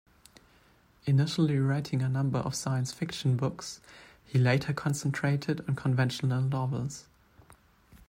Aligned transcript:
Initially 1.05 1.59
writing 1.59 2.01
a 2.01 2.09
number 2.09 2.39
of 2.39 2.55
science 2.55 2.91
fiction 2.91 3.37
books, 3.37 3.81
he 4.25 4.39
later 4.39 4.73
concentrated 4.73 5.63
on 5.69 5.75
conventional 5.75 6.41
novels. 6.41 7.05